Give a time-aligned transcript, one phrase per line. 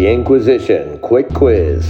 [0.00, 1.86] The Inquizition Quick Quiz.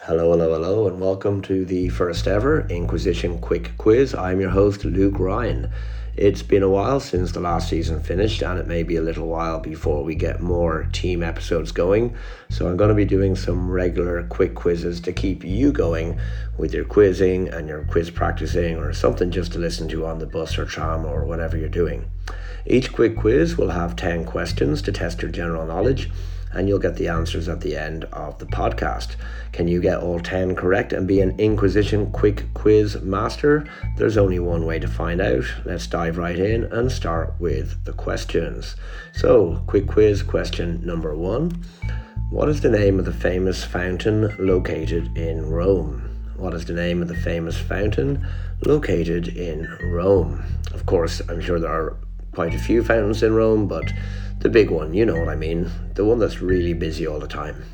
[0.00, 4.14] Hello, hello, hello, and welcome to the first ever Inquizition Quick Quiz.
[4.14, 5.70] I'm your host, Luke Ryan.
[6.16, 9.26] It's been a while since the last season finished, and it may be a little
[9.26, 12.16] while before we get more team episodes going.
[12.48, 16.18] So, I'm going to be doing some regular quick quizzes to keep you going
[16.56, 20.26] with your quizzing and your quiz practicing, or something just to listen to on the
[20.26, 22.10] bus or tram or whatever you're doing.
[22.66, 26.10] Each quick quiz will have 10 questions to test your general knowledge
[26.54, 29.16] and you'll get the answers at the end of the podcast.
[29.52, 33.66] Can you get all 10 correct and be an Inquizition quick quiz master?
[33.96, 35.44] There's only one way to find out.
[35.64, 38.76] Let's dive right in and start with the questions.
[39.12, 41.64] So, quick quiz question number one
[42.30, 46.10] What is the name of the famous fountain located in Rome?
[46.36, 48.26] What is the name of the famous fountain
[48.64, 50.44] located in Rome?
[50.72, 51.96] Of course, I'm sure there are
[52.34, 53.92] quite a few fountains in Rome, but
[54.40, 55.70] the big one, you know what I mean.
[55.94, 57.64] The one that's really busy all the time.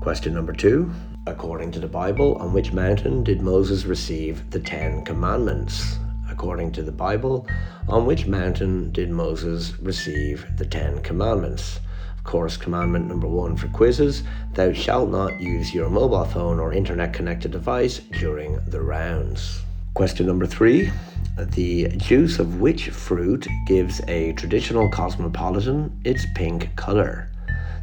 [0.00, 0.90] Question number two.
[1.26, 5.98] According to the Bible, on which mountain did Moses receive the Ten Commandments?
[6.30, 7.46] According to the Bible,
[7.88, 11.78] on which mountain did Moses receive the Ten Commandments?
[12.16, 14.22] Of course, commandment number one for quizzes
[14.54, 19.62] Thou shalt not use your mobile phone or internet connected device during the rounds.
[19.94, 20.90] Question number three
[21.38, 27.28] the juice of which fruit gives a traditional cosmopolitan its pink color?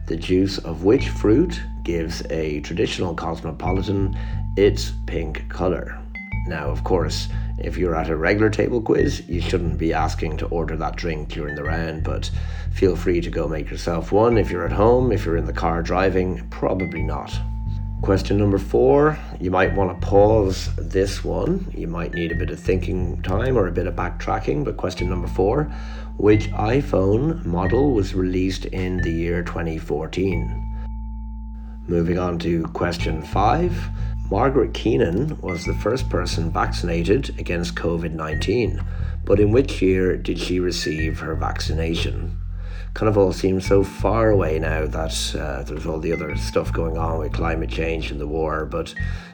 [0.08, 4.18] The juice of which fruit gives a traditional cosmopolitan
[4.56, 6.00] its pink color?
[6.48, 10.48] Now, of course, if you're at a regular table quiz, you shouldn't be asking to
[10.48, 12.32] order that drink during the round, but
[12.74, 14.38] feel free to go make yourself one.
[14.38, 17.38] If you're at home, if you're in the car driving, probably not.
[18.02, 21.72] Question number four, you might want to pause this one.
[21.76, 24.64] You might need a bit of thinking time or a bit of backtracking.
[24.64, 25.64] But question number four,
[26.18, 30.64] which iPhone model was released in the year 2014?
[31.88, 33.90] Moving on to question five,
[34.30, 38.84] Margaret Keenan was the first person vaccinated against COVID 19,
[39.26, 42.38] but in which year did she receive her vaccination?
[42.98, 46.74] Kind of all seems so far away now that uh, there's all the other stuff
[46.74, 48.92] going on with climate change and the war, but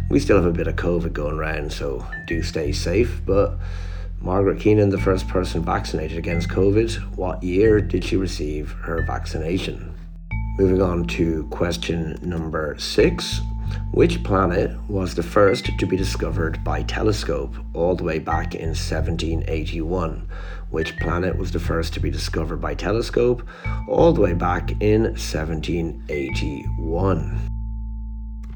[0.10, 3.22] we still have a bit of COVID going around, so do stay safe.
[3.26, 3.54] But
[4.20, 9.96] Margaret Keenan, the first person vaccinated against COVID, what year did she receive her vaccination?
[10.58, 13.40] Moving on to question number six.
[13.92, 18.70] Which planet was the first to be discovered by telescope all the way back in
[18.70, 20.28] 1781?
[20.74, 23.48] which planet was the first to be discovered by telescope
[23.88, 27.48] all the way back in 1781.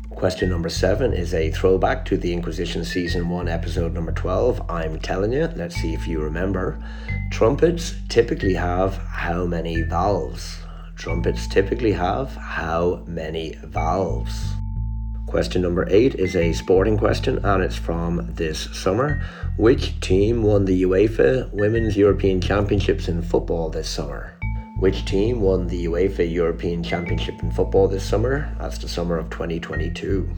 [0.10, 4.64] Question number seven is a throwback to the Inquizition Season 1, Episode number 12.
[4.68, 6.84] I'm telling you, let's see if you remember.
[7.30, 10.58] Trumpets typically have how many valves?
[10.96, 14.56] Trumpets typically have how many valves?
[15.28, 19.22] Question number eight is a sporting question and it's from this summer.
[19.58, 24.40] Which team won the UEFA Women's European Championships in football this summer?
[24.80, 28.56] Which team won the UEFA European Championship in football this summer?
[28.58, 30.30] That's the summer of 2022.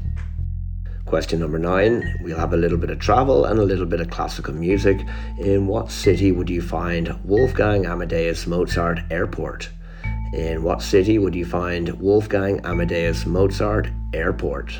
[1.05, 2.15] Question number nine.
[2.23, 4.99] We'll have a little bit of travel and a little bit of classical music.
[5.37, 9.69] In what city would you find Wolfgang Amadeus Mozart Airport?
[10.33, 14.79] In what city would you find Wolfgang Amadeus Mozart Airport?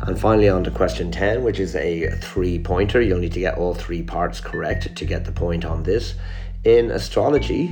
[0.00, 3.00] And finally, on to question 10, which is a three pointer.
[3.00, 6.14] You'll need to get all three parts correct to get the point on this.
[6.64, 7.68] In astrology,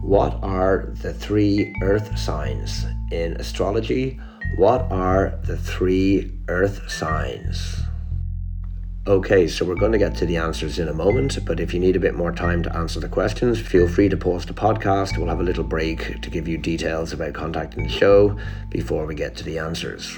[0.00, 2.84] what are the three earth signs?
[3.12, 4.18] In astrology,
[4.56, 7.80] what are the three earth signs?
[9.04, 11.80] Okay, so we're going to get to the answers in a moment, but if you
[11.80, 15.18] need a bit more time to answer the questions, feel free to pause the podcast.
[15.18, 18.38] We'll have a little break to give you details about contacting the show
[18.70, 20.16] before we get to the answers.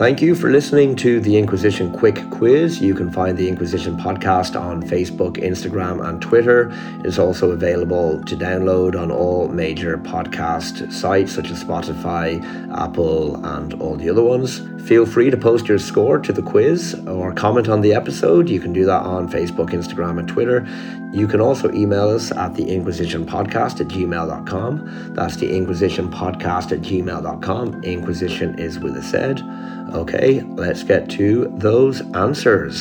[0.00, 2.80] Thank you for listening to the Inquizition Quick Quiz.
[2.80, 6.72] You can find the Inquizition podcast on Facebook, Instagram, and Twitter.
[7.04, 12.42] It's also available to download on all major podcast sites such as Spotify,
[12.74, 14.62] Apple, and all the other ones.
[14.88, 18.48] Feel free to post your score to the quiz or comment on the episode.
[18.48, 20.66] You can do that on Facebook, Instagram, and Twitter.
[21.12, 25.12] You can also email us at the Inquizition Podcast at gmail.com.
[25.14, 27.84] That's the Inquizition Podcast at gmail.com.
[27.84, 29.44] Inquizition is with a Z.
[29.92, 32.80] Okay, let's get to those answers.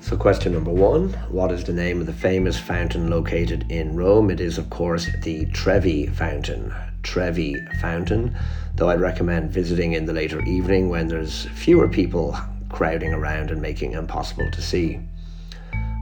[0.00, 4.30] So, question number one What is the name of the famous fountain located in Rome?
[4.30, 6.72] It is, of course, the Trevi Fountain.
[7.02, 8.34] Trevi Fountain,
[8.74, 12.34] though I'd recommend visiting in the later evening when there's fewer people
[12.70, 14.98] crowding around and making it impossible to see.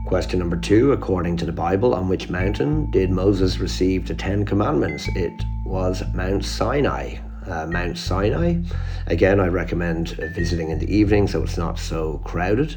[0.07, 4.45] Question number two According to the Bible, on which mountain did Moses receive the Ten
[4.45, 5.05] Commandments?
[5.17, 5.33] It
[5.65, 7.17] was Mount Sinai.
[7.47, 8.61] Uh, Mount Sinai.
[9.05, 12.75] Again, I recommend visiting in the evening so it's not so crowded.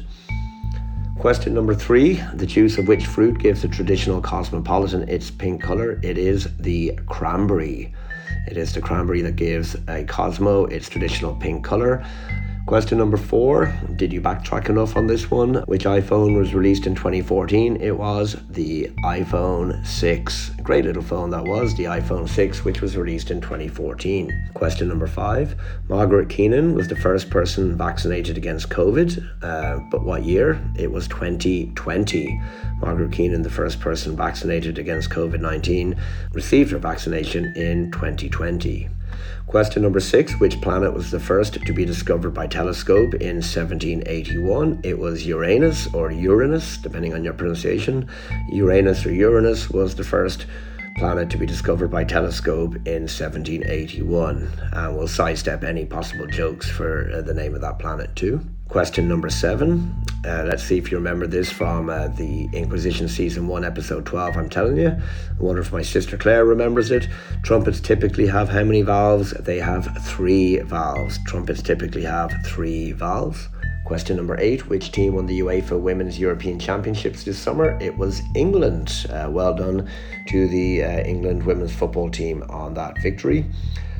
[1.19, 5.99] Question number three The juice of which fruit gives the traditional cosmopolitan its pink colour?
[6.03, 7.93] It is the cranberry.
[8.47, 12.05] It is the cranberry that gives a Cosmo its traditional pink colour.
[12.67, 15.55] Question number four Did you backtrack enough on this one?
[15.65, 17.77] Which iPhone was released in 2014?
[17.81, 20.51] It was the iPhone 6.
[20.61, 24.51] Great little phone that was, the iPhone 6, which was released in 2014.
[24.53, 25.55] Question number five
[25.89, 30.61] Margaret Keenan was the first person vaccinated against COVID, uh, but what year?
[30.77, 32.41] It was 2020.
[32.79, 35.99] Margaret Keenan, the first person vaccinated against COVID 19,
[36.31, 38.87] received her vaccination in 2020.
[39.47, 44.81] Question number six Which planet was the first to be discovered by telescope in 1781?
[44.83, 48.07] It was Uranus or Uranus, depending on your pronunciation.
[48.49, 50.45] Uranus or Uranus was the first
[50.95, 54.49] planet to be discovered by telescope in 1781.
[54.73, 58.41] And we'll sidestep any possible jokes for uh, the name of that planet, too.
[58.71, 59.93] Question number seven.
[60.25, 64.37] Uh, let's see if you remember this from uh, the Inquizition Season 1, Episode 12.
[64.37, 64.87] I'm telling you.
[64.87, 67.09] I wonder if my sister Claire remembers it.
[67.43, 69.31] Trumpets typically have how many valves?
[69.31, 71.19] They have three valves.
[71.25, 73.49] Trumpets typically have three valves.
[73.83, 77.77] Question number eight Which team won the UEFA Women's European Championships this summer?
[77.81, 79.05] It was England.
[79.09, 79.89] Uh, well done
[80.29, 83.45] to the uh, England women's football team on that victory.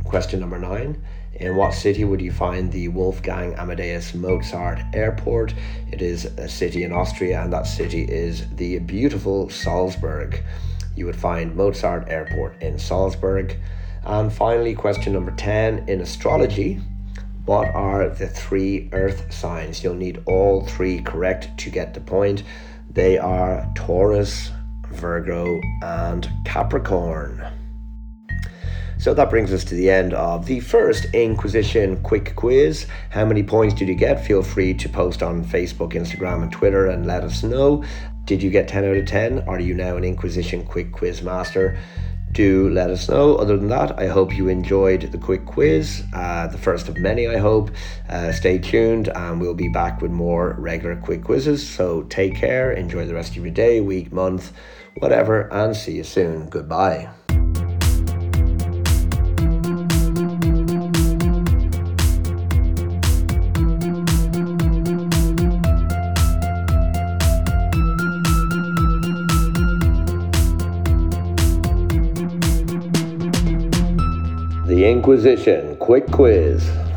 [0.06, 5.54] Question number nine in what city would you find the Wolfgang Amadeus Mozart Airport?
[5.92, 10.44] It is a city in Austria, and that city is the beautiful Salzburg.
[10.96, 13.58] You would find Mozart Airport in Salzburg.
[14.04, 16.82] And finally, question number 10 in astrology,
[17.46, 19.84] what are the three earth signs?
[19.84, 22.44] You'll need all three correct to get the point.
[22.90, 24.52] They are Taurus,
[24.90, 27.61] Virgo, and Capricorn.
[29.02, 32.86] So that brings us to the end of the first Inquizition quick quiz.
[33.10, 34.24] How many points did you get?
[34.24, 37.84] Feel free to post on Facebook, Instagram, and Twitter and let us know.
[38.26, 39.40] Did you get 10 out of 10?
[39.48, 41.80] Are you now an Inquizition quick quiz master?
[42.32, 43.36] do let us know.
[43.38, 47.28] Other than that, I hope you enjoyed the quick quiz, uh, the first of many,
[47.28, 47.72] I hope.
[48.08, 51.68] Uh, stay tuned, and we'll be back with more regular quick quizzes.
[51.68, 54.54] So take care, enjoy the rest of your day, week, month,
[55.00, 56.48] whatever, and see you soon.
[56.48, 57.10] Goodbye.
[74.82, 76.91] The Inquizition Quick Quiz.